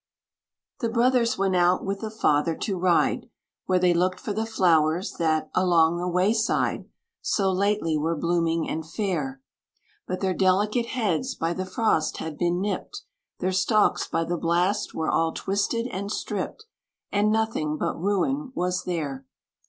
[0.79, 3.29] The brothers went out with the father to ride,
[3.67, 6.89] Where they looked for the flowers, that, along the way side,
[7.21, 9.43] So lately were blooming and fair;
[10.07, 13.03] But their delicate heads by the frost had been nipped;
[13.41, 16.65] Their stalks by the blast were all twisted and stripped;
[17.11, 19.27] And nothing but ruin was there.